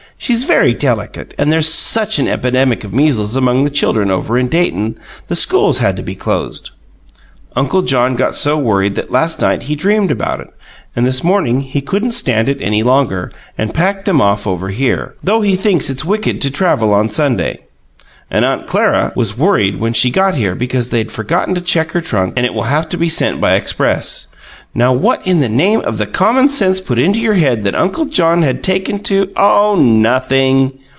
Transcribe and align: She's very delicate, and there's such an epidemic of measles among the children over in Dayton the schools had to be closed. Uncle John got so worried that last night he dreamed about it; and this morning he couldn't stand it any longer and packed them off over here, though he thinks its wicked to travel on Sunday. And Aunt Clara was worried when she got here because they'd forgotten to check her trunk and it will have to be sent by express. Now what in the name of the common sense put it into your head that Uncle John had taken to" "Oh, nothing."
She's 0.17 0.43
very 0.43 0.75
delicate, 0.75 1.33
and 1.39 1.51
there's 1.51 1.67
such 1.67 2.19
an 2.19 2.27
epidemic 2.27 2.83
of 2.83 2.93
measles 2.93 3.35
among 3.35 3.63
the 3.63 3.71
children 3.71 4.11
over 4.11 4.37
in 4.37 4.49
Dayton 4.49 4.99
the 5.27 5.35
schools 5.35 5.79
had 5.79 5.95
to 5.95 6.03
be 6.03 6.13
closed. 6.13 6.69
Uncle 7.55 7.81
John 7.81 8.15
got 8.15 8.35
so 8.35 8.55
worried 8.55 8.93
that 8.95 9.09
last 9.09 9.41
night 9.41 9.63
he 9.63 9.75
dreamed 9.75 10.11
about 10.11 10.39
it; 10.39 10.49
and 10.95 11.07
this 11.07 11.23
morning 11.23 11.61
he 11.61 11.81
couldn't 11.81 12.11
stand 12.11 12.49
it 12.49 12.61
any 12.61 12.83
longer 12.83 13.31
and 13.57 13.73
packed 13.73 14.05
them 14.05 14.21
off 14.21 14.45
over 14.45 14.69
here, 14.69 15.15
though 15.23 15.41
he 15.41 15.55
thinks 15.55 15.89
its 15.89 16.05
wicked 16.05 16.39
to 16.43 16.51
travel 16.51 16.93
on 16.93 17.09
Sunday. 17.09 17.57
And 18.29 18.45
Aunt 18.45 18.67
Clara 18.67 19.13
was 19.15 19.39
worried 19.39 19.79
when 19.79 19.93
she 19.93 20.11
got 20.11 20.35
here 20.37 20.53
because 20.53 20.91
they'd 20.91 21.11
forgotten 21.11 21.55
to 21.55 21.61
check 21.61 21.93
her 21.93 21.99
trunk 22.01 22.35
and 22.37 22.45
it 22.45 22.53
will 22.53 22.63
have 22.63 22.87
to 22.89 22.97
be 22.97 23.09
sent 23.09 23.41
by 23.41 23.55
express. 23.55 24.27
Now 24.73 24.93
what 24.93 25.27
in 25.27 25.41
the 25.41 25.49
name 25.49 25.81
of 25.81 25.97
the 25.97 26.07
common 26.07 26.47
sense 26.47 26.79
put 26.79 26.97
it 26.97 27.03
into 27.03 27.19
your 27.19 27.33
head 27.33 27.63
that 27.63 27.75
Uncle 27.75 28.05
John 28.05 28.41
had 28.41 28.63
taken 28.63 28.99
to" 28.99 29.29
"Oh, 29.35 29.75
nothing." 29.75 30.79